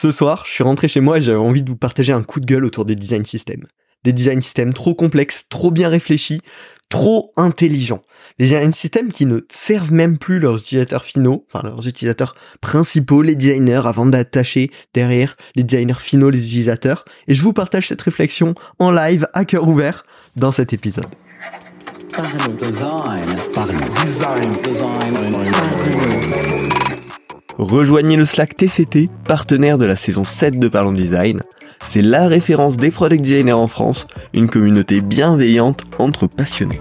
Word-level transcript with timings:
Ce 0.00 0.12
soir, 0.12 0.44
je 0.46 0.52
suis 0.52 0.64
rentré 0.64 0.88
chez 0.88 1.00
moi 1.00 1.18
et 1.18 1.20
j'avais 1.20 1.36
envie 1.36 1.62
de 1.62 1.68
vous 1.68 1.76
partager 1.76 2.14
un 2.14 2.22
coup 2.22 2.40
de 2.40 2.46
gueule 2.46 2.64
autour 2.64 2.86
des 2.86 2.96
design 2.96 3.26
systems. 3.26 3.66
Des 4.02 4.14
design 4.14 4.40
systems 4.40 4.72
trop 4.72 4.94
complexes, 4.94 5.44
trop 5.50 5.70
bien 5.70 5.90
réfléchis, 5.90 6.40
trop 6.88 7.34
intelligents. 7.36 8.00
Des 8.38 8.46
design 8.46 8.72
systems 8.72 9.10
qui 9.10 9.26
ne 9.26 9.40
servent 9.50 9.92
même 9.92 10.16
plus 10.16 10.38
leurs 10.38 10.56
utilisateurs 10.56 11.04
finaux, 11.04 11.44
enfin 11.52 11.68
leurs 11.68 11.86
utilisateurs 11.86 12.34
principaux, 12.62 13.20
les 13.20 13.36
designers, 13.36 13.82
avant 13.84 14.06
d'attacher 14.06 14.70
derrière 14.94 15.36
les 15.54 15.64
designers 15.64 16.00
finaux, 16.00 16.30
les 16.30 16.46
utilisateurs. 16.46 17.04
Et 17.28 17.34
je 17.34 17.42
vous 17.42 17.52
partage 17.52 17.88
cette 17.88 18.00
réflexion 18.00 18.54
en 18.78 18.90
live, 18.90 19.28
à 19.34 19.44
cœur 19.44 19.68
ouvert, 19.68 20.04
dans 20.34 20.50
cet 20.50 20.72
épisode. 20.72 21.04
Rejoignez 27.58 28.16
le 28.16 28.24
Slack 28.24 28.54
TCT, 28.54 29.08
partenaire 29.24 29.78
de 29.78 29.84
la 29.84 29.96
saison 29.96 30.24
7 30.24 30.58
de 30.58 30.68
Parlons 30.68 30.92
Design. 30.92 31.40
C'est 31.84 32.02
la 32.02 32.28
référence 32.28 32.76
des 32.76 32.90
product 32.90 33.22
designers 33.22 33.52
en 33.52 33.66
France, 33.66 34.06
une 34.34 34.48
communauté 34.48 35.00
bienveillante 35.00 35.82
entre 35.98 36.26
passionnés. 36.26 36.80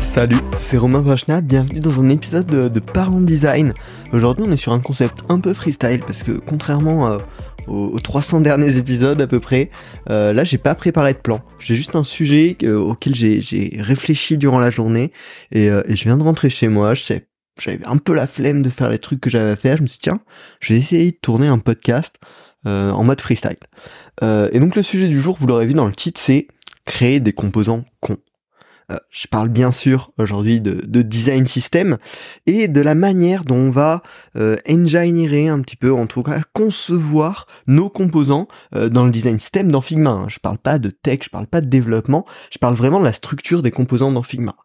Salut, 0.00 0.38
c'est 0.56 0.76
Romain 0.76 1.00
Brachna, 1.00 1.40
bienvenue 1.40 1.80
dans 1.80 2.00
un 2.00 2.08
épisode 2.08 2.46
de, 2.46 2.80
Parlons 2.80 3.20
Design. 3.20 3.72
Aujourd'hui 4.12 4.44
on 4.48 4.52
est 4.52 4.56
sur 4.56 4.72
un 4.72 4.80
concept 4.80 5.18
un 5.28 5.38
peu 5.38 5.54
freestyle 5.54 6.00
parce 6.00 6.22
que 6.22 6.32
contrairement 6.32 7.18
aux, 7.66 8.00
300 8.00 8.40
derniers 8.40 8.78
épisodes 8.78 9.20
à 9.20 9.26
peu 9.26 9.40
près, 9.40 9.70
euh, 10.10 10.32
là 10.32 10.44
j'ai 10.44 10.58
pas 10.58 10.74
préparé 10.74 11.12
de 11.12 11.18
plan. 11.18 11.40
J'ai 11.60 11.76
juste 11.76 11.94
un 11.94 12.04
sujet 12.04 12.56
euh, 12.62 12.78
auquel 12.78 13.14
j'ai 13.14 13.76
réfléchi 13.78 14.38
durant 14.38 14.58
la 14.58 14.70
journée 14.70 15.12
euh, 15.54 15.82
et, 15.86 15.94
je 15.94 16.04
viens 16.04 16.16
de 16.16 16.22
rentrer 16.22 16.50
chez 16.50 16.68
moi, 16.68 16.94
je 16.94 17.02
sais 17.02 17.28
j'avais 17.60 17.84
un 17.84 17.96
peu 17.96 18.14
la 18.14 18.26
flemme 18.26 18.62
de 18.62 18.70
faire 18.70 18.90
les 18.90 18.98
trucs 18.98 19.20
que 19.20 19.30
j'avais 19.30 19.50
à 19.50 19.56
faire. 19.56 19.76
Je 19.76 19.82
me 19.82 19.86
suis 19.86 19.98
dit, 19.98 20.02
tiens, 20.02 20.20
je 20.60 20.72
vais 20.72 20.78
essayer 20.78 21.10
de 21.10 21.16
tourner 21.16 21.48
un 21.48 21.58
podcast 21.58 22.16
euh, 22.66 22.90
en 22.90 23.04
mode 23.04 23.20
freestyle. 23.20 23.56
Euh, 24.22 24.48
et 24.52 24.60
donc 24.60 24.76
le 24.76 24.82
sujet 24.82 25.08
du 25.08 25.20
jour, 25.20 25.36
vous 25.38 25.46
l'aurez 25.46 25.66
vu 25.66 25.74
dans 25.74 25.86
le 25.86 25.92
titre, 25.92 26.20
c'est 26.20 26.48
créer 26.84 27.20
des 27.20 27.32
composants 27.32 27.84
cons. 28.00 28.16
Euh, 28.90 28.96
je 29.10 29.26
parle 29.26 29.48
bien 29.50 29.70
sûr 29.70 30.12
aujourd'hui 30.18 30.60
de, 30.60 31.02
design 31.02 31.46
system 31.46 31.98
et 32.46 32.68
de 32.68 32.80
la 32.80 32.94
manière 32.94 33.44
dont 33.44 33.56
on 33.56 33.70
va 33.70 34.02
euh, 34.36 34.56
engineerer 34.68 35.48
un 35.48 35.60
petit 35.60 35.76
peu, 35.76 35.92
en 35.92 36.06
tout 36.06 36.22
cas 36.22 36.40
concevoir 36.52 37.46
nos 37.66 37.90
composants 37.90 38.48
dans 38.72 39.04
le 39.04 39.10
design 39.10 39.38
system 39.38 39.70
dans 39.70 39.82
Figma. 39.82 40.10
Hein. 40.10 40.26
Je 40.28 40.38
parle 40.38 40.58
pas 40.58 40.78
de 40.78 40.90
tech, 40.90 41.20
je 41.24 41.30
parle 41.30 41.46
pas 41.46 41.60
de 41.60 41.68
développement, 41.68 42.24
je 42.50 42.58
parle 42.58 42.74
vraiment 42.74 42.98
de 42.98 43.04
la 43.04 43.12
structure 43.12 43.62
des 43.62 43.70
composants 43.70 44.10
dans 44.10 44.22
Figma. 44.22 44.56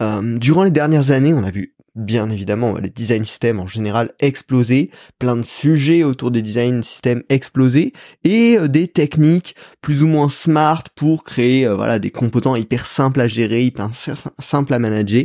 durant 0.00 0.62
les 0.62 0.70
dernières 0.70 1.10
années, 1.10 1.34
on 1.34 1.42
a 1.42 1.50
vu 1.50 1.75
bien 1.96 2.30
évidemment 2.30 2.74
les 2.76 2.90
design 2.90 3.24
systems 3.24 3.58
en 3.58 3.66
général 3.66 4.12
explosé, 4.20 4.90
plein 5.18 5.36
de 5.36 5.42
sujets 5.42 6.04
autour 6.04 6.30
des 6.30 6.42
design 6.42 6.82
systems 6.82 7.22
explosés 7.28 7.92
et 8.24 8.58
euh, 8.58 8.68
des 8.68 8.86
techniques 8.86 9.56
plus 9.80 10.02
ou 10.02 10.06
moins 10.06 10.28
smart 10.28 10.84
pour 10.94 11.24
créer 11.24 11.66
euh, 11.66 11.74
voilà 11.74 11.98
des 11.98 12.10
composants 12.10 12.56
hyper 12.56 12.86
simples 12.86 13.20
à 13.20 13.28
gérer, 13.28 13.64
hyper 13.64 13.90
simples 14.38 14.74
à 14.74 14.78
manager, 14.78 15.24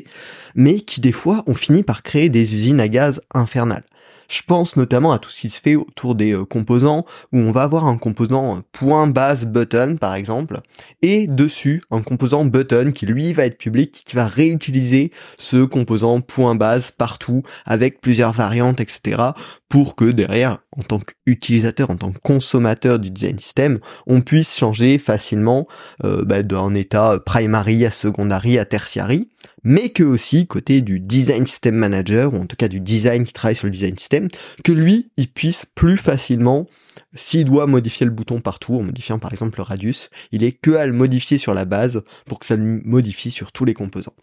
mais 0.56 0.80
qui 0.80 1.02
des 1.02 1.12
fois 1.12 1.44
ont 1.48 1.56
fini 1.56 1.84
par 1.84 2.04
créer 2.04 2.30
des 2.30 2.54
usines 2.54 2.80
à 2.80 2.88
gaz 2.88 3.22
infernales. 3.34 3.84
Je 4.28 4.42
pense 4.48 4.78
notamment 4.78 5.12
à 5.12 5.20
tout 5.20 5.30
ce 5.30 5.42
qui 5.42 5.50
se 5.50 5.62
fait 5.62 5.76
autour 5.76 6.16
des 6.16 6.34
euh, 6.34 6.46
composants 6.46 7.06
où 7.34 7.40
on 7.40 7.52
va 7.52 7.64
avoir 7.64 7.86
un 7.86 7.98
composant 7.98 8.58
euh, 8.58 8.60
point 8.72 9.08
base 9.08 9.46
button 9.46 9.98
par 10.00 10.16
exemple 10.16 10.60
et 11.02 11.28
dessus 11.28 11.84
un 11.92 12.02
composant 12.02 12.46
button 12.46 12.92
qui 12.94 13.06
lui 13.06 13.34
va 13.34 13.46
être 13.46 13.58
public 13.58 14.04
qui 14.06 14.16
va 14.16 14.28
réutiliser 14.28 15.12
ce 15.38 15.66
composant 15.66 16.22
point 16.22 16.56
base 16.56 16.92
partout 16.92 17.44
avec 17.66 18.00
plusieurs 18.00 18.32
variantes 18.32 18.80
etc 18.80 19.32
pour 19.68 19.96
que 19.96 20.06
derrière 20.06 20.60
en 20.78 20.84
tant 20.84 21.00
qu'utilisateur, 21.00 21.90
en 21.90 21.98
tant 21.98 22.12
que 22.12 22.20
consommateur 22.20 23.00
du 23.00 23.12
design 23.12 23.40
system, 23.40 23.80
on 24.08 24.22
puisse 24.22 24.58
changer 24.58 24.98
facilement 24.98 25.68
euh, 26.06 26.24
bah, 26.24 26.44
d'un 26.44 26.74
état 26.76 27.20
primary 27.26 27.86
à 27.86 27.92
secondary 27.92 28.58
à 28.58 28.66
tertiary 28.66 29.30
mais 29.64 29.90
que 29.90 30.04
aussi 30.04 30.48
côté 30.48 30.82
du 30.82 31.00
design 31.00 31.46
system 31.46 31.76
manager, 31.76 32.34
ou 32.34 32.38
en 32.38 32.46
tout 32.46 32.56
cas 32.56 32.68
du 32.68 32.80
design 32.80 33.24
qui 33.24 33.34
travaille 33.34 33.56
sur 33.56 33.68
le 33.68 33.72
design 33.72 33.98
system, 33.98 34.28
que 34.64 34.72
lui, 34.72 35.12
il 35.18 35.28
puisse 35.28 35.66
plus 35.66 35.98
facilement, 35.98 36.68
s'il 37.14 37.46
doit 37.46 37.68
modifier 37.68 38.06
le 38.06 38.12
bouton 38.12 38.42
partout, 38.42 38.76
en 38.76 38.84
modifiant 38.84 39.20
par 39.20 39.32
exemple 39.32 39.58
le 39.60 39.64
radius, 39.64 40.10
il 40.32 40.44
est 40.44 40.52
que 40.52 40.72
à 40.72 40.86
le 40.86 40.94
modifier 40.94 41.38
sur 41.38 41.54
la 41.54 41.66
base 41.66 42.04
pour 42.26 42.40
que 42.40 42.46
ça 42.46 42.56
le 42.56 42.82
modifie 42.84 43.32
sur 43.32 43.52
tous 43.52 43.66
les 43.66 43.74
composants. 43.74 44.16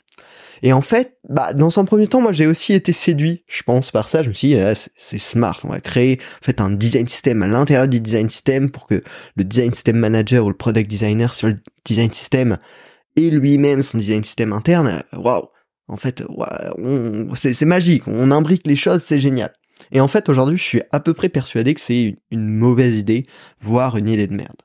Et 0.63 0.73
en 0.73 0.81
fait, 0.81 1.19
bah, 1.29 1.53
dans 1.53 1.79
un 1.79 1.85
premier 1.85 2.09
temps, 2.09 2.21
moi 2.21 2.33
j'ai 2.33 2.47
aussi 2.47 2.73
été 2.73 2.93
séduit, 2.93 3.45
je 3.47 3.63
pense, 3.63 3.91
par 3.91 4.09
ça. 4.09 4.23
Je 4.23 4.29
me 4.29 4.35
suis 4.35 4.49
dit, 4.49 4.57
ah, 4.57 4.75
c'est 4.97 5.19
smart, 5.19 5.59
on 5.65 5.69
va 5.69 5.81
créer 5.81 6.19
en 6.43 6.45
fait 6.45 6.61
un 6.61 6.71
design 6.71 7.07
system 7.07 7.43
à 7.43 7.47
l'intérieur 7.47 7.89
du 7.89 8.01
design 8.01 8.29
system 8.29 8.71
pour 8.71 8.87
que 8.87 9.03
le 9.37 9.45
design 9.45 9.73
system 9.73 9.97
manager 9.97 10.45
ou 10.45 10.49
le 10.49 10.57
product 10.57 10.91
designer 10.91 11.35
sur 11.35 11.49
le 11.49 11.57
design 11.85 12.13
system 12.13 12.59
et 13.19 13.31
lui-même 13.31 13.83
son 13.83 13.99
design 13.99 14.23
système 14.23 14.53
interne, 14.53 15.03
waouh, 15.13 15.49
en 15.89 15.97
fait, 15.97 16.23
c'est 17.35 17.63
magique, 17.65 18.07
on 18.07 18.31
imbrique 18.31 18.67
les 18.67 18.77
choses, 18.77 19.03
c'est 19.05 19.21
génial. 19.21 19.53
Et 19.93 20.01
en 20.01 20.09
fait, 20.09 20.29
aujourd'hui, 20.29 20.59
je 20.59 20.63
suis 20.63 20.83
à 20.91 21.01
peu 21.01 21.15
près 21.15 21.29
persuadé 21.29 21.75
que 21.75 21.81
c'est 21.81 22.17
une, 22.31 22.49
mauvaise 22.49 22.99
idée, 22.99 23.25
voire 23.61 23.97
une 23.97 24.09
idée 24.09 24.27
de 24.27 24.35
merde. 24.35 24.57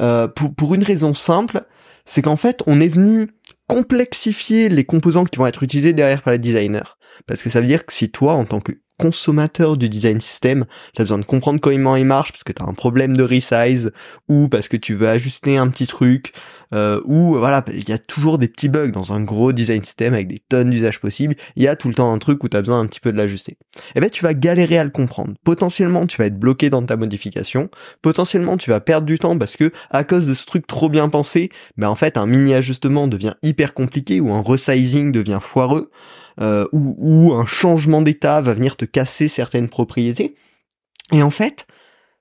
Euh, 0.00 0.28
pour, 0.28 0.54
pour 0.54 0.74
une 0.74 0.82
raison 0.82 1.14
simple, 1.14 1.62
c'est 2.04 2.22
qu'en 2.22 2.36
fait, 2.36 2.62
on 2.66 2.80
est 2.80 2.88
venu 2.88 3.28
complexifier 3.66 4.68
les 4.68 4.84
composants 4.84 5.24
qui 5.24 5.38
vont 5.38 5.46
être 5.46 5.62
utilisés 5.62 5.92
derrière 5.92 6.22
par 6.22 6.32
les 6.32 6.38
designers. 6.38 6.96
Parce 7.26 7.42
que 7.42 7.50
ça 7.50 7.60
veut 7.60 7.66
dire 7.66 7.86
que 7.86 7.92
si 7.92 8.10
toi, 8.10 8.34
en 8.34 8.44
tant 8.44 8.60
que 8.60 8.72
consommateur 8.98 9.76
du 9.76 9.88
design 9.88 10.20
system, 10.20 10.66
tu 10.94 11.00
as 11.00 11.04
besoin 11.04 11.18
de 11.18 11.24
comprendre 11.24 11.60
comment 11.60 11.96
il 11.96 12.04
marche 12.04 12.32
parce 12.32 12.44
que 12.44 12.52
tu 12.52 12.62
un 12.62 12.74
problème 12.74 13.16
de 13.16 13.22
resize 13.22 13.92
ou 14.28 14.48
parce 14.48 14.68
que 14.68 14.76
tu 14.76 14.94
veux 14.94 15.08
ajuster 15.08 15.56
un 15.56 15.68
petit 15.68 15.86
truc 15.86 16.32
euh, 16.74 17.00
ou 17.04 17.36
voilà, 17.38 17.64
il 17.68 17.88
y 17.88 17.92
a 17.92 17.98
toujours 17.98 18.38
des 18.38 18.48
petits 18.48 18.68
bugs 18.68 18.90
dans 18.90 19.12
un 19.12 19.20
gros 19.20 19.52
design 19.52 19.82
system 19.82 20.14
avec 20.14 20.28
des 20.28 20.40
tonnes 20.48 20.70
d'usages 20.70 21.00
possibles, 21.00 21.34
il 21.56 21.62
y 21.62 21.68
a 21.68 21.76
tout 21.76 21.88
le 21.88 21.94
temps 21.94 22.12
un 22.12 22.18
truc 22.18 22.42
où 22.44 22.48
tu 22.48 22.56
as 22.56 22.60
besoin 22.60 22.80
un 22.80 22.86
petit 22.86 23.00
peu 23.00 23.12
de 23.12 23.16
l'ajuster. 23.16 23.52
Et 23.52 23.92
eh 23.96 24.00
ben 24.00 24.10
tu 24.10 24.22
vas 24.22 24.34
galérer 24.34 24.78
à 24.78 24.84
le 24.84 24.90
comprendre. 24.90 25.34
Potentiellement, 25.44 26.06
tu 26.06 26.18
vas 26.18 26.26
être 26.26 26.38
bloqué 26.38 26.68
dans 26.68 26.82
ta 26.82 26.96
modification, 26.96 27.70
potentiellement 28.02 28.56
tu 28.56 28.70
vas 28.70 28.80
perdre 28.80 29.06
du 29.06 29.18
temps 29.18 29.38
parce 29.38 29.56
que 29.56 29.72
à 29.90 30.04
cause 30.04 30.26
de 30.26 30.34
ce 30.34 30.44
truc 30.44 30.66
trop 30.66 30.88
bien 30.88 31.08
pensé, 31.08 31.50
ben 31.76 31.88
en 31.88 31.96
fait 31.96 32.16
un 32.16 32.26
mini 32.26 32.54
ajustement 32.54 33.08
devient 33.08 33.34
hyper 33.42 33.72
compliqué 33.74 34.20
ou 34.20 34.32
un 34.32 34.42
resizing 34.42 35.12
devient 35.12 35.40
foireux. 35.40 35.90
Euh, 36.40 36.66
ou, 36.72 37.32
un 37.34 37.46
changement 37.46 38.02
d'état 38.02 38.40
va 38.40 38.54
venir 38.54 38.76
te 38.76 38.84
casser 38.84 39.28
certaines 39.28 39.68
propriétés. 39.68 40.34
Et 41.12 41.22
en 41.22 41.30
fait, 41.30 41.66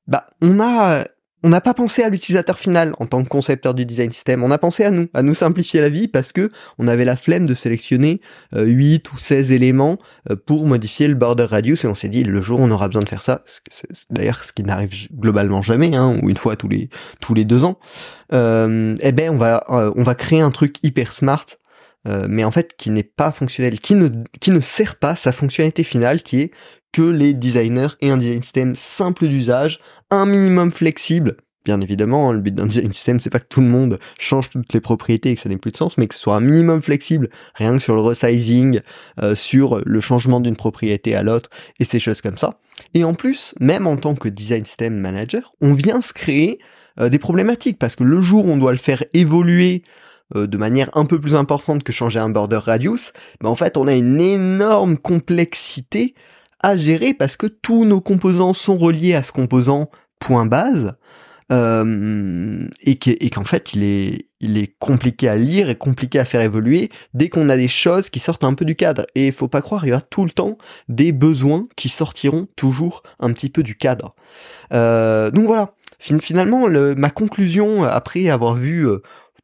bah, 0.07 0.27
on 0.41 0.59
a, 0.59 1.03
on 1.43 1.49
n'a 1.49 1.61
pas 1.61 1.73
pensé 1.73 2.03
à 2.03 2.09
l'utilisateur 2.09 2.57
final 2.57 2.93
en 2.99 3.05
tant 3.05 3.23
que 3.23 3.29
concepteur 3.29 3.73
du 3.73 3.85
design 3.85 4.11
system. 4.11 4.43
On 4.43 4.49
a 4.49 4.57
pensé 4.57 4.83
à 4.83 4.91
nous, 4.91 5.07
à 5.13 5.21
nous 5.21 5.35
simplifier 5.35 5.81
la 5.81 5.89
vie 5.89 6.07
parce 6.07 6.31
que 6.31 6.51
on 6.79 6.87
avait 6.87 7.05
la 7.05 7.15
flemme 7.15 7.45
de 7.45 7.53
sélectionner 7.53 8.21
8 8.55 9.07
euh, 9.07 9.13
ou 9.13 9.17
16 9.19 9.51
éléments 9.51 9.97
euh, 10.31 10.35
pour 10.35 10.65
modifier 10.65 11.07
le 11.07 11.13
border 11.13 11.45
radius 11.45 11.83
et 11.83 11.87
on 11.87 11.95
s'est 11.95 12.09
dit 12.09 12.23
le 12.23 12.41
jour 12.41 12.59
où 12.59 12.63
on 12.63 12.71
aura 12.71 12.87
besoin 12.87 13.03
de 13.03 13.09
faire 13.09 13.21
ça, 13.21 13.43
d'ailleurs 14.09 14.43
ce 14.43 14.51
qui 14.51 14.63
n'arrive 14.63 14.91
globalement 15.13 15.61
jamais, 15.61 15.95
hein, 15.95 16.19
ou 16.23 16.29
une 16.29 16.37
fois 16.37 16.55
tous 16.55 16.69
les 16.69 16.89
tous 17.19 17.35
les 17.35 17.45
deux 17.45 17.65
ans, 17.65 17.77
euh, 18.33 18.95
eh 19.01 19.11
ben 19.11 19.29
on 19.29 19.37
va 19.37 19.63
on 19.69 20.03
va 20.03 20.15
créer 20.15 20.41
un 20.41 20.51
truc 20.51 20.77
hyper 20.81 21.13
smart 21.13 21.45
euh, 22.07 22.25
mais 22.29 22.43
en 22.43 22.51
fait 22.51 22.75
qui 22.77 22.89
n'est 22.89 23.03
pas 23.03 23.31
fonctionnel, 23.31 23.79
qui 23.79 23.95
ne, 23.95 24.09
qui 24.39 24.51
ne 24.51 24.59
sert 24.59 24.95
pas 24.95 25.15
sa 25.15 25.31
fonctionnalité 25.31 25.83
finale 25.83 26.21
qui 26.21 26.41
est 26.41 26.51
que 26.93 27.01
les 27.01 27.33
designers 27.33 27.89
aient 28.01 28.09
un 28.09 28.17
design 28.17 28.41
system 28.41 28.75
simple 28.75 29.27
d'usage, 29.27 29.79
un 30.09 30.25
minimum 30.25 30.71
flexible. 30.71 31.37
Bien 31.65 31.81
évidemment, 31.81 32.29
hein, 32.29 32.33
le 32.33 32.39
but 32.39 32.55
d'un 32.55 32.65
design 32.65 32.93
system, 32.93 33.19
c'est 33.19 33.29
pas 33.29 33.41
que 33.41 33.47
tout 33.49 33.59
le 33.59 33.67
monde 33.67 33.99
change 34.17 34.49
toutes 34.49 34.71
les 34.71 34.79
propriétés 34.79 35.31
et 35.31 35.35
que 35.35 35.41
ça 35.41 35.49
n'ait 35.49 35.57
plus 35.57 35.71
de 35.71 35.77
sens, 35.77 35.97
mais 35.97 36.07
que 36.07 36.15
ce 36.15 36.21
soit 36.21 36.37
un 36.37 36.39
minimum 36.39 36.81
flexible, 36.81 37.29
rien 37.55 37.73
que 37.73 37.83
sur 37.83 37.93
le 37.93 37.99
resizing, 37.99 38.79
euh, 39.21 39.35
sur 39.35 39.81
le 39.85 39.99
changement 39.99 40.39
d'une 40.39 40.55
propriété 40.55 41.13
à 41.13 41.23
l'autre, 41.23 41.49
et 41.79 41.83
ces 41.83 41.99
choses 41.99 42.21
comme 42.21 42.37
ça. 42.37 42.61
Et 42.93 43.03
en 43.03 43.13
plus, 43.13 43.53
même 43.59 43.85
en 43.85 43.97
tant 43.97 44.15
que 44.15 44.29
design 44.29 44.63
system 44.63 44.97
manager, 44.97 45.53
on 45.59 45.73
vient 45.73 46.01
se 46.01 46.13
créer 46.13 46.59
euh, 47.01 47.09
des 47.09 47.19
problématiques, 47.19 47.79
parce 47.79 47.97
que 47.97 48.05
le 48.05 48.21
jour 48.21 48.45
où 48.45 48.49
on 48.49 48.57
doit 48.57 48.71
le 48.71 48.77
faire 48.77 49.03
évoluer 49.13 49.83
euh, 50.35 50.47
de 50.47 50.57
manière 50.57 50.89
un 50.93 51.05
peu 51.05 51.19
plus 51.19 51.35
importante 51.35 51.83
que 51.83 51.91
changer 51.91 52.19
un 52.19 52.29
border 52.29 52.57
radius, 52.57 53.13
mais 53.41 53.49
en 53.49 53.55
fait 53.55 53.77
on 53.77 53.87
a 53.87 53.93
une 53.93 54.19
énorme 54.19 54.97
complexité 54.97 56.15
à 56.59 56.75
gérer 56.75 57.13
parce 57.13 57.37
que 57.37 57.47
tous 57.47 57.85
nos 57.85 58.01
composants 58.01 58.53
sont 58.53 58.77
reliés 58.77 59.13
à 59.13 59.23
ce 59.23 59.31
composant 59.31 59.89
point 60.19 60.45
base 60.45 60.95
euh, 61.51 62.67
et 62.81 63.29
qu'en 63.29 63.45
fait 63.45 63.73
il 63.73 63.83
est 63.83 64.25
il 64.39 64.57
est 64.57 64.75
compliqué 64.79 65.29
à 65.29 65.35
lire 65.35 65.69
et 65.69 65.75
compliqué 65.75 66.19
à 66.19 66.25
faire 66.25 66.41
évoluer 66.41 66.91
dès 67.13 67.29
qu'on 67.29 67.49
a 67.49 67.55
des 67.55 67.69
choses 67.69 68.09
qui 68.09 68.19
sortent 68.19 68.43
un 68.43 68.53
peu 68.53 68.65
du 68.65 68.75
cadre. 68.75 69.05
Et 69.15 69.31
faut 69.31 69.47
pas 69.47 69.61
croire 69.61 69.85
il 69.85 69.89
y 69.89 69.91
aura 69.93 70.01
tout 70.01 70.25
le 70.25 70.29
temps 70.29 70.57
des 70.89 71.11
besoins 71.11 71.67
qui 71.75 71.89
sortiront 71.89 72.47
toujours 72.55 73.01
un 73.19 73.31
petit 73.31 73.49
peu 73.49 73.63
du 73.63 73.75
cadre. 73.75 74.13
Euh, 74.73 75.31
donc 75.31 75.45
voilà. 75.45 75.73
Finalement 75.99 76.67
le, 76.67 76.93
ma 76.93 77.09
conclusion 77.09 77.83
après 77.83 78.29
avoir 78.29 78.53
vu 78.53 78.87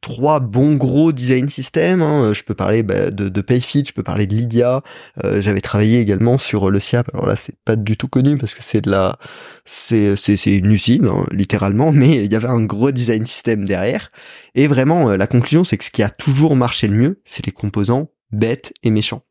trois 0.04 0.38
bons 0.38 0.74
gros 0.74 1.12
design 1.12 1.48
systems. 1.48 2.02
Hein. 2.02 2.34
Je 2.34 2.42
peux 2.42 2.52
parler 2.52 2.82
bah, 2.82 3.10
de, 3.10 3.30
de 3.30 3.40
Payfit, 3.40 3.84
je 3.86 3.94
peux 3.94 4.02
parler 4.02 4.26
de 4.26 4.34
Lydia. 4.34 4.82
Euh, 5.24 5.40
j'avais 5.40 5.62
travaillé 5.62 5.98
également 5.98 6.36
sur 6.36 6.70
le 6.70 6.78
SIAP. 6.78 7.08
Alors 7.14 7.26
là, 7.26 7.36
c'est 7.36 7.56
pas 7.64 7.74
du 7.74 7.96
tout 7.96 8.06
connu 8.06 8.36
parce 8.36 8.54
que 8.54 8.62
c'est 8.62 8.82
de 8.82 8.90
la, 8.90 9.18
c'est 9.64 10.14
une 10.46 10.70
usine 10.70 11.06
hein, 11.06 11.24
littéralement, 11.32 11.90
mais 11.92 12.22
il 12.22 12.30
y 12.30 12.36
avait 12.36 12.48
un 12.48 12.62
gros 12.62 12.90
design 12.90 13.24
system 13.24 13.64
derrière. 13.64 14.12
Et 14.54 14.66
vraiment, 14.66 15.08
euh, 15.08 15.16
la 15.16 15.26
conclusion, 15.26 15.64
c'est 15.64 15.78
que 15.78 15.84
ce 15.84 15.90
qui 15.90 16.02
a 16.02 16.10
toujours 16.10 16.54
marché 16.54 16.86
le 16.86 16.96
mieux, 16.96 17.22
c'est 17.24 17.46
les 17.46 17.52
composants 17.52 18.10
bêtes 18.30 18.74
et 18.82 18.90
méchants. 18.90 19.22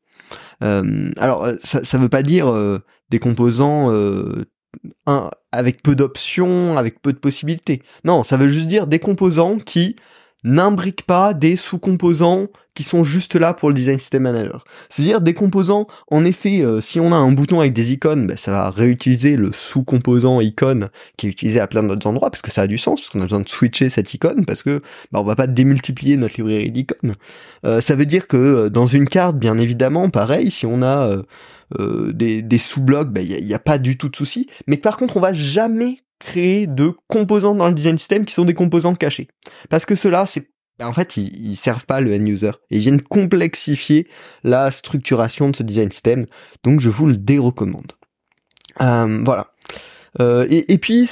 Euh, 0.64 1.12
alors, 1.18 1.48
ça, 1.64 1.84
ça 1.84 2.00
veut 2.00 2.10
pas 2.10 2.24
dire 2.24 2.52
des 3.12 3.20
composants 3.20 3.92
un, 5.06 5.30
avec 5.52 5.84
peu 5.84 5.96
d'options, 5.96 6.80
avec 6.80 7.00
peu 7.00 7.14
de 7.14 7.20
possibilités. 7.20 7.84
Non, 8.06 8.24
ça 8.24 8.38
veut 8.38 8.48
juste 8.48 8.68
dire 8.68 8.88
des 8.88 8.98
composants 8.98 9.60
qui 9.60 9.98
n'imbriquent 10.44 11.06
pas 11.06 11.34
des 11.34 11.56
sous-composants 11.56 12.48
qui 12.75 12.84
sont 12.84 13.04
juste 13.04 13.36
là 13.36 13.54
pour 13.54 13.69
le 13.69 13.75
design 13.75 13.98
system 13.98 14.24
manager. 14.24 14.63
C'est-à-dire 14.90 15.22
des 15.22 15.34
composants, 15.34 15.88
en 16.10 16.25
effet, 16.25 16.63
euh, 16.63 16.81
si 16.81 17.00
on 17.00 17.12
a 17.12 17.16
un 17.16 17.31
bouton 17.31 17.60
avec 17.60 17.74
des 17.74 17.94
icônes, 17.94 18.28
ben, 18.28 18.36
ça 18.36 18.51
va 18.51 18.69
réutiliser 18.72 19.36
le 19.36 19.51
sous-composant 19.51 20.42
icône 20.42 20.90
qui 21.18 21.28
est 21.28 21.30
utilisé 21.30 21.60
à 21.60 21.68
plein 21.68 21.84
d'autres 21.84 22.07
endroits, 22.07 22.31
parce 22.31 22.42
que 22.42 22.51
ça 22.51 22.63
a 22.63 22.68
du 22.68 22.78
sens, 22.78 23.00
parce 23.00 23.10
qu'on 23.10 23.19
a 23.19 23.25
besoin 23.25 23.42
de 23.42 23.50
switcher 23.50 23.90
cette 23.90 24.13
icône, 24.13 24.45
parce 24.45 24.63
que 24.63 24.81
ben, 25.12 25.19
on 25.19 25.24
va 25.24 25.36
pas 25.36 25.48
démultiplier 25.48 26.18
notre 26.18 26.36
librairie 26.38 26.72
d'icônes. 26.72 27.16
Euh, 27.66 27.80
ça 27.80 27.96
veut 27.96 28.06
dire 28.06 28.28
que 28.28 28.38
euh, 28.38 28.69
dans 28.69 28.88
une 28.88 29.07
carte, 29.07 29.38
bien 29.38 29.57
évidemment, 29.57 30.10
pareil, 30.10 30.50
si 30.50 30.66
on 30.66 30.81
a 30.81 31.18
des, 32.13 32.44
des 32.44 32.57
sous-blocs, 32.60 33.07
il 33.10 33.13
ben, 33.13 33.25
n'y 33.25 33.54
a, 33.54 33.56
a, 33.56 33.60
pas 33.60 33.80
du 33.80 33.98
tout 33.98 34.07
de 34.07 34.16
souci, 34.16 34.48
mais 34.68 34.78
par 34.78 34.96
contre, 34.96 35.18
on 35.18 35.19
va 35.19 35.34
jamais 35.34 35.98
créer 36.24 36.68
de 36.68 36.94
composants 37.08 37.56
dans 37.56 37.68
le 37.68 37.74
design 37.74 37.98
system 37.98 38.25
qui 38.25 38.34
sont 38.34 38.46
des 38.46 38.54
composants 38.54 38.96
cachés. 38.96 39.28
Parce 39.70 39.86
que 39.86 39.96
cela, 39.96 40.25
c'est 40.25 40.50
en 40.81 40.92
fait, 40.92 41.18
ils, 41.18 41.56
servent 41.56 41.86
pas 41.86 42.02
le 42.02 42.14
end 42.16 42.25
user. 42.25 42.52
ils 42.72 42.80
viennent 42.80 43.02
complexifier 43.02 44.08
la 44.44 44.72
structuration 44.72 45.50
de 45.50 45.56
ce 45.56 45.64
design 45.64 45.92
system. 45.92 46.25
Donc, 46.64 46.80
je 46.80 46.90
vous 46.90 47.06
le 47.06 47.16
dérecommande. 47.16 47.92
Euh, 48.81 49.22
voilà. 49.24 49.54
Euh, 50.20 50.48
et, 50.50 50.78
puis, 50.80 51.08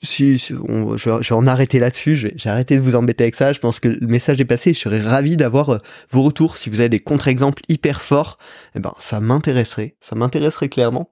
si, 0.00 0.38
je, 0.38 0.54
vais 0.54 1.32
en 1.32 1.46
arrêter 1.48 1.80
là-dessus, 1.80 2.14
j'ai 2.14 2.48
arrêté 2.48 2.76
de 2.76 2.80
vous 2.80 2.94
embêter 2.94 3.24
avec 3.24 3.34
ça, 3.34 3.52
je 3.52 3.58
pense 3.58 3.80
que 3.80 3.88
le 3.88 4.06
message 4.06 4.40
est 4.40 4.44
passé, 4.44 4.72
je 4.72 4.78
serais 4.78 5.00
ravi 5.00 5.36
d'avoir 5.36 5.70
euh, 5.70 5.78
vos 6.10 6.22
retours, 6.22 6.56
si 6.56 6.70
vous 6.70 6.78
avez 6.78 6.88
des 6.88 7.00
contre-exemples 7.00 7.62
hyper 7.68 8.00
forts, 8.00 8.38
eh 8.76 8.80
ben 8.80 8.94
ça 8.98 9.18
m'intéresserait, 9.18 9.96
ça 10.00 10.14
m'intéresserait 10.14 10.68
clairement. 10.68 11.10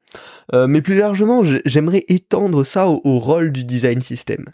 Euh, 0.55 0.69
mais 0.69 0.83
plus 0.83 0.95
largement, 0.95 1.43
j'aimerais 1.65 2.05
étendre 2.07 2.63
ça 2.63 2.87
au, 2.89 3.19
rôle 3.19 3.51
du 3.51 3.65
design 3.65 4.01
system. 4.03 4.45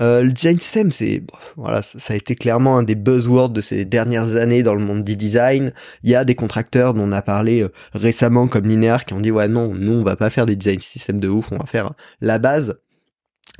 Euh, 0.00 0.22
le 0.22 0.32
design 0.32 0.58
system, 0.58 0.92
c'est 0.92 1.22
voilà, 1.56 1.82
ça 1.82 2.14
a 2.14 2.16
été 2.16 2.36
clairement 2.36 2.78
un 2.78 2.82
des 2.84 2.94
buzzwords 2.94 3.50
de 3.50 3.60
ces 3.60 3.84
dernières 3.84 4.36
années 4.36 4.62
dans 4.62 4.74
le 4.74 4.84
monde 4.84 5.02
du 5.02 5.16
design. 5.16 5.72
Il 6.04 6.10
y 6.10 6.14
a 6.14 6.24
des 6.24 6.34
contracteurs 6.34 6.94
dont 6.94 7.02
on 7.02 7.12
a 7.12 7.22
parlé 7.22 7.66
récemment 7.92 8.46
comme 8.48 8.66
Linear 8.66 9.04
qui 9.04 9.14
ont 9.14 9.20
dit 9.20 9.30
ouais 9.30 9.48
non, 9.48 9.72
nous 9.74 9.92
on 9.92 10.02
va 10.02 10.16
pas 10.16 10.30
faire 10.30 10.46
des 10.46 10.56
design 10.56 10.80
systems 10.80 11.20
de 11.20 11.28
ouf, 11.28 11.50
on 11.52 11.58
va 11.58 11.66
faire 11.66 11.94
la 12.20 12.38
base. 12.38 12.76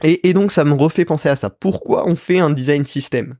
Et, 0.02 0.32
donc 0.34 0.50
ça 0.50 0.64
me 0.64 0.72
refait 0.72 1.04
penser 1.04 1.28
à 1.28 1.36
ça. 1.36 1.50
Pourquoi 1.50 2.08
on 2.08 2.16
fait 2.16 2.40
un 2.40 2.50
design 2.50 2.84
system? 2.84 3.34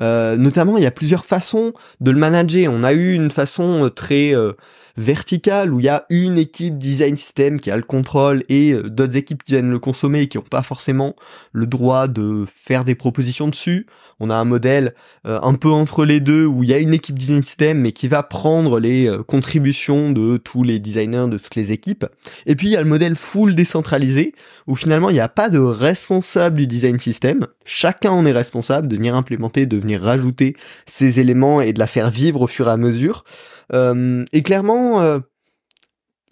Euh, 0.00 0.36
Notamment, 0.36 0.76
il 0.76 0.82
y 0.82 0.86
a 0.86 0.90
plusieurs 0.90 1.24
façons 1.24 1.72
de 2.00 2.10
le 2.10 2.18
manager. 2.18 2.72
On 2.72 2.82
a 2.82 2.92
eu 2.92 3.12
une 3.12 3.30
façon 3.30 3.84
euh, 3.84 3.90
très 3.90 4.34
euh, 4.34 4.52
verticale 4.96 5.72
où 5.72 5.80
il 5.80 5.86
y 5.86 5.88
a 5.88 6.04
une 6.10 6.38
équipe 6.38 6.78
design 6.78 7.16
system 7.16 7.60
qui 7.60 7.70
a 7.70 7.76
le 7.76 7.82
contrôle 7.82 8.42
et 8.48 8.72
euh, 8.72 8.88
d'autres 8.88 9.16
équipes 9.16 9.42
qui 9.42 9.52
viennent 9.52 9.70
le 9.70 9.78
consommer 9.78 10.22
et 10.22 10.26
qui 10.28 10.38
n'ont 10.38 10.44
pas 10.44 10.62
forcément 10.62 11.16
le 11.52 11.66
droit 11.66 12.08
de 12.08 12.44
faire 12.52 12.84
des 12.84 12.94
propositions 12.94 13.48
dessus. 13.48 13.86
On 14.18 14.30
a 14.30 14.34
un 14.34 14.44
modèle 14.44 14.94
euh, 15.26 15.38
un 15.42 15.54
peu 15.54 15.70
entre 15.70 16.04
les 16.04 16.20
deux 16.20 16.44
où 16.46 16.62
il 16.62 16.70
y 16.70 16.74
a 16.74 16.78
une 16.78 16.94
équipe 16.94 17.18
design 17.18 17.42
system 17.42 17.80
mais 17.80 17.92
qui 17.92 18.08
va 18.08 18.22
prendre 18.22 18.80
les 18.80 19.06
euh, 19.06 19.22
contributions 19.22 20.12
de 20.12 20.36
tous 20.36 20.62
les 20.62 20.78
designers 20.78 21.26
de 21.28 21.38
toutes 21.38 21.56
les 21.56 21.72
équipes. 21.72 22.06
Et 22.46 22.56
puis 22.56 22.68
il 22.68 22.72
y 22.72 22.76
a 22.76 22.82
le 22.82 22.88
modèle 22.88 23.16
full 23.16 23.54
décentralisé 23.54 24.34
où 24.66 24.74
finalement 24.74 25.10
il 25.10 25.14
n'y 25.14 25.20
a 25.20 25.28
pas 25.28 25.48
de 25.48 25.58
responsable 25.58 26.58
du 26.58 26.66
design 26.66 26.98
system. 26.98 27.46
Chacun 27.64 28.10
en 28.10 28.26
est 28.26 28.32
responsable 28.32 28.88
de 28.88 28.96
venir 28.96 29.14
implémenter, 29.14 29.66
de 29.66 29.76
venir 29.76 30.02
rajouter 30.02 30.56
ces 30.86 31.20
éléments 31.20 31.60
et 31.60 31.72
de 31.72 31.78
la 31.78 31.86
faire 31.86 32.10
vivre 32.10 32.42
au 32.42 32.46
fur 32.46 32.68
et 32.68 32.72
à 32.72 32.76
mesure. 32.76 33.24
Euh, 33.72 34.24
et 34.32 34.42
clairement, 34.42 35.00
euh, 35.00 35.20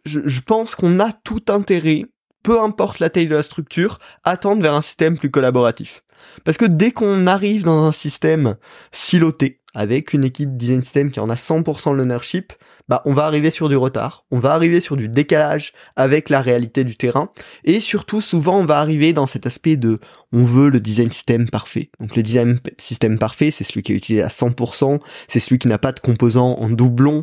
je, 0.04 0.20
je 0.24 0.40
pense 0.40 0.74
qu'on 0.74 0.98
a 1.00 1.12
tout 1.12 1.42
intérêt, 1.48 2.04
peu 2.42 2.60
importe 2.60 2.98
la 2.98 3.10
taille 3.10 3.28
de 3.28 3.34
la 3.34 3.42
structure, 3.42 3.98
à 4.24 4.36
tendre 4.36 4.62
vers 4.62 4.74
un 4.74 4.80
système 4.80 5.18
plus 5.18 5.30
collaboratif. 5.30 6.02
Parce 6.44 6.56
que 6.56 6.64
dès 6.64 6.90
qu'on 6.92 7.26
arrive 7.26 7.64
dans 7.64 7.84
un 7.84 7.92
système 7.92 8.56
siloté, 8.92 9.60
avec 9.74 10.12
une 10.12 10.24
équipe 10.24 10.56
design 10.56 10.82
system 10.82 11.10
qui 11.10 11.20
en 11.20 11.30
a 11.30 11.34
100% 11.34 11.94
l'ownership, 11.94 12.52
bah 12.88 13.02
on 13.04 13.12
va 13.12 13.26
arriver 13.26 13.50
sur 13.50 13.68
du 13.68 13.76
retard, 13.76 14.24
on 14.30 14.38
va 14.38 14.52
arriver 14.52 14.80
sur 14.80 14.96
du 14.96 15.08
décalage 15.08 15.72
avec 15.94 16.30
la 16.30 16.40
réalité 16.40 16.84
du 16.84 16.96
terrain, 16.96 17.28
et 17.64 17.80
surtout 17.80 18.20
souvent 18.20 18.58
on 18.58 18.64
va 18.64 18.78
arriver 18.78 19.12
dans 19.12 19.26
cet 19.26 19.46
aspect 19.46 19.76
de 19.76 20.00
on 20.32 20.42
veut 20.42 20.68
le 20.68 20.80
design 20.80 21.12
system 21.12 21.48
parfait. 21.48 21.90
Donc 22.00 22.16
le 22.16 22.22
design 22.22 22.58
system 22.78 23.18
parfait, 23.18 23.50
c'est 23.50 23.64
celui 23.64 23.82
qui 23.82 23.92
est 23.92 23.96
utilisé 23.96 24.24
à 24.24 24.28
100%, 24.28 25.00
c'est 25.28 25.38
celui 25.38 25.58
qui 25.58 25.68
n'a 25.68 25.78
pas 25.78 25.92
de 25.92 26.00
composants 26.00 26.54
en 26.58 26.70
doublon, 26.70 27.22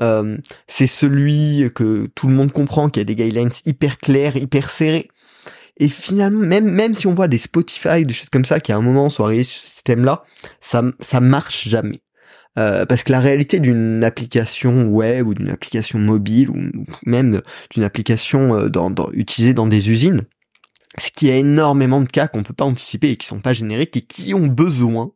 euh, 0.00 0.36
c'est 0.68 0.86
celui 0.86 1.68
que 1.74 2.06
tout 2.14 2.28
le 2.28 2.34
monde 2.34 2.52
comprend, 2.52 2.88
qui 2.88 3.00
a 3.00 3.04
des 3.04 3.16
guidelines 3.16 3.50
hyper 3.64 3.98
clairs, 3.98 4.36
hyper 4.36 4.70
serrés. 4.70 5.08
Et 5.78 5.88
finalement, 5.88 6.46
même, 6.46 6.70
même 6.70 6.94
si 6.94 7.06
on 7.06 7.14
voit 7.14 7.28
des 7.28 7.38
Spotify, 7.38 8.04
des 8.04 8.14
choses 8.14 8.30
comme 8.30 8.44
ça, 8.44 8.60
qui 8.60 8.72
à 8.72 8.76
un 8.76 8.82
moment 8.82 9.08
sont 9.08 9.24
arrivés 9.24 9.44
sur 9.44 9.60
ce 9.60 9.68
système-là, 9.68 10.24
ça, 10.60 10.82
ça 11.00 11.20
marche 11.20 11.68
jamais. 11.68 12.00
Euh, 12.58 12.86
parce 12.86 13.02
que 13.02 13.12
la 13.12 13.20
réalité 13.20 13.60
d'une 13.60 14.02
application 14.02 14.84
web 14.88 15.26
ou 15.26 15.34
d'une 15.34 15.50
application 15.50 15.98
mobile 15.98 16.48
ou 16.48 16.86
même 17.04 17.42
d'une 17.70 17.84
application 17.84 18.54
euh, 18.56 18.68
dans, 18.70 18.90
dans, 18.90 19.10
utilisée 19.12 19.52
dans 19.52 19.66
des 19.66 19.90
usines, 19.90 20.22
c'est 20.96 21.12
qu'il 21.12 21.28
y 21.28 21.30
a 21.30 21.36
énormément 21.36 22.00
de 22.00 22.08
cas 22.08 22.28
qu'on 22.28 22.42
peut 22.42 22.54
pas 22.54 22.64
anticiper 22.64 23.10
et 23.10 23.16
qui 23.16 23.26
sont 23.26 23.40
pas 23.40 23.52
génériques 23.52 23.94
et 23.98 24.00
qui 24.00 24.32
ont 24.32 24.46
besoin 24.46 25.12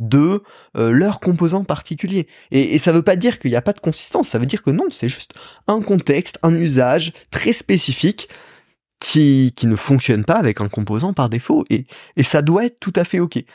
de 0.00 0.42
euh, 0.76 0.90
leurs 0.90 1.20
composants 1.20 1.64
particuliers. 1.64 2.26
Et, 2.50 2.74
et 2.74 2.78
ça 2.78 2.92
veut 2.92 3.02
pas 3.02 3.16
dire 3.16 3.38
qu'il 3.38 3.50
n'y 3.50 3.56
a 3.56 3.62
pas 3.62 3.72
de 3.72 3.80
consistance, 3.80 4.28
ça 4.28 4.38
veut 4.38 4.44
dire 4.44 4.62
que 4.62 4.70
non, 4.70 4.84
c'est 4.90 5.08
juste 5.08 5.32
un 5.68 5.80
contexte, 5.80 6.38
un 6.42 6.54
usage 6.54 7.14
très 7.30 7.54
spécifique 7.54 8.28
qui, 9.02 9.52
qui 9.56 9.66
ne 9.66 9.74
fonctionne 9.74 10.24
pas 10.24 10.36
avec 10.36 10.60
un 10.60 10.68
composant 10.68 11.12
par 11.12 11.28
défaut 11.28 11.64
et, 11.70 11.86
et 12.16 12.22
ça 12.22 12.40
doit 12.40 12.66
être 12.66 12.78
tout 12.78 12.92
à 12.94 13.02
fait 13.02 13.18
ok. 13.18 13.36
Et, 13.36 13.46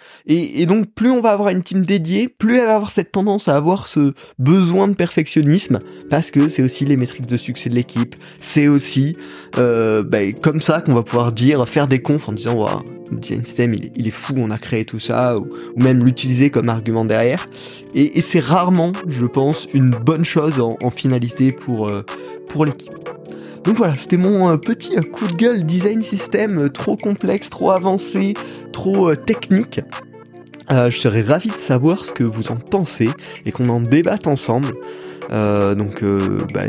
et 0.61 0.65
donc 0.65 0.91
plus 0.93 1.09
on 1.09 1.21
va 1.21 1.31
avoir 1.31 1.49
une 1.49 1.63
team 1.63 1.85
dédiée, 1.85 2.27
plus 2.27 2.57
elle 2.57 2.65
va 2.65 2.75
avoir 2.75 2.91
cette 2.91 3.13
tendance 3.13 3.47
à 3.47 3.55
avoir 3.55 3.87
ce 3.87 4.13
besoin 4.39 4.89
de 4.89 4.93
perfectionnisme 4.93 5.79
parce 6.09 6.31
que 6.31 6.49
c'est 6.49 6.63
aussi 6.63 6.83
les 6.83 6.97
métriques 6.97 7.27
de 7.27 7.37
succès 7.37 7.69
de 7.69 7.75
l'équipe, 7.75 8.15
c'est 8.41 8.67
aussi 8.67 9.15
euh, 9.57 10.03
bah, 10.03 10.29
comme 10.43 10.59
ça 10.59 10.81
qu'on 10.81 10.93
va 10.93 11.03
pouvoir 11.03 11.31
dire 11.31 11.65
faire 11.65 11.87
des 11.87 11.99
confs 11.99 12.27
en 12.27 12.33
disant 12.33 12.55
waouh 12.55 12.83
design 13.13 13.45
system 13.45 13.73
il, 13.73 13.89
il, 13.95 14.05
est 14.05 14.11
fou, 14.11 14.33
on 14.35 14.51
a 14.51 14.57
créé 14.57 14.83
tout 14.83 14.99
ça 14.99 15.37
ou, 15.39 15.47
ou 15.77 15.81
même 15.81 16.03
l'utiliser 16.03 16.49
comme 16.49 16.67
argument 16.67 17.05
derrière. 17.05 17.47
Et, 17.95 18.17
et 18.17 18.21
c'est 18.21 18.41
rarement, 18.41 18.91
je 19.07 19.25
pense, 19.25 19.69
une 19.73 19.91
bonne 19.91 20.25
chose 20.25 20.59
en, 20.59 20.77
en 20.83 20.89
finalité 20.89 21.53
pour 21.53 21.87
euh, 21.87 22.03
pour 22.49 22.65
l'équipe. 22.65 23.06
Donc 23.67 23.75
voilà, 23.75 23.97
c'était 23.97 24.15
mon 24.15 24.49
euh, 24.49 24.55
petit 24.55 24.97
euh, 24.97 25.01
coup 25.01 25.27
de 25.27 25.33
gueule 25.33 25.65
design 25.65 26.01
system 26.01 26.57
euh, 26.57 26.69
trop 26.69 26.95
complexe, 26.95 27.49
trop 27.49 27.71
avancé, 27.71 28.33
trop 28.71 29.13
technique. 29.13 29.81
je 30.69 30.97
serais 30.97 31.21
ravi 31.21 31.49
de 31.49 31.57
savoir 31.57 32.05
ce 32.05 32.13
que 32.13 32.23
vous 32.23 32.49
en 32.49 32.55
pensez 32.55 33.09
et 33.45 33.51
qu'on 33.51 33.67
en 33.67 33.81
débatte 33.81 34.25
ensemble. 34.25 34.71
Euh, 35.31 35.75
donc 35.75 36.03
euh, 36.03 36.39
bah, 36.53 36.61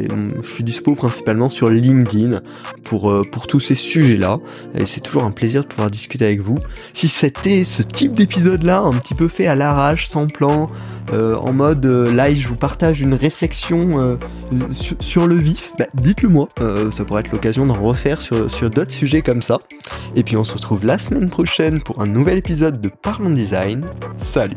je 0.43 0.49
suis 0.49 0.65
dispo 0.65 0.95
principalement 0.95 1.49
sur 1.49 1.71
LinkedIn 1.71 2.41
pour, 2.85 3.11
euh, 3.11 3.23
pour 3.31 3.47
tous 3.47 3.61
ces 3.61 3.75
sujets-là. 3.75 4.39
Et 4.75 4.87
c'est 4.87 5.01
toujours 5.01 5.25
un 5.25 5.31
plaisir 5.31 5.63
de 5.63 5.69
pouvoir 5.69 5.91
discuter 5.91 6.25
avec 6.25 6.41
vous. 6.41 6.57
Si 6.93 7.09
c'était 7.09 7.65
ce 7.65 7.83
type 7.83 8.13
d'épisode-là, 8.13 8.81
un 8.81 8.93
petit 8.95 9.15
peu 9.15 9.29
fait 9.29 9.47
à 9.47 9.55
l'arrache, 9.55 10.07
sans 10.07 10.27
plan, 10.27 10.67
en 11.13 11.53
mode 11.55 11.87
là 11.87 12.33
je 12.35 12.47
vous 12.49 12.57
partage 12.57 13.01
une 13.01 13.15
réflexion 13.15 14.19
sur, 15.01 15.27
le 15.27 15.35
vif, 15.37 15.73
bah, 15.79 15.87
dites-le 15.95 16.29
moi. 16.29 16.49
ça 16.95 17.05
pourrait 17.05 17.21
être 17.21 17.33
l'occasion 17.33 17.67
d'en 17.67 17.81
refaire 17.81 18.21
sur, 18.21 18.51
sur 18.51 18.69
d'autres 18.69 18.93
sujets 18.93 19.23
comme 19.23 19.41
ça. 19.41 19.59
Et 20.15 20.23
puis 20.23 20.37
on 20.37 20.45
se 20.45 20.55
retrouve 20.55 20.85
la 20.85 20.99
semaine 20.99 21.31
prochaine 21.31 21.81
pour 21.81 22.03
un 22.03 22.07
nouvel 22.07 22.39
épisode 22.39 22.81
de 22.81 22.91
Parlons 23.03 23.31
Design. 23.31 23.81
Salut 24.19 24.57